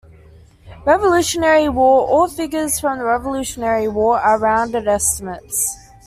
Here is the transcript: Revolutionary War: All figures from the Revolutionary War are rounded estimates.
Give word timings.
Revolutionary 0.83 1.69
War: 1.69 2.07
All 2.07 2.27
figures 2.27 2.79
from 2.79 2.97
the 2.97 3.03
Revolutionary 3.05 3.87
War 3.87 4.19
are 4.19 4.39
rounded 4.39 4.87
estimates. 4.87 5.77